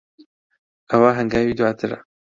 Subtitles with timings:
[0.91, 1.97] ئەوە ھەنگاوی دواترە.